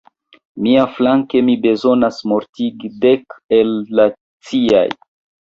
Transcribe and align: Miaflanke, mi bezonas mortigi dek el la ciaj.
Miaflanke, 0.67 1.41
mi 1.49 1.55
bezonas 1.65 2.17
mortigi 2.33 2.91
dek 3.05 3.37
el 3.59 3.71
la 4.01 4.09
ciaj. 4.51 4.85